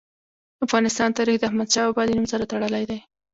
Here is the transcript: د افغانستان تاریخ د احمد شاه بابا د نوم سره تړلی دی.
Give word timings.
د 0.57 0.59
افغانستان 0.65 1.09
تاریخ 1.17 1.35
د 1.39 1.43
احمد 1.49 1.69
شاه 1.73 1.85
بابا 1.87 2.03
د 2.05 2.11
نوم 2.17 2.27
سره 2.33 2.43
تړلی 2.51 2.83
دی. 2.89 2.99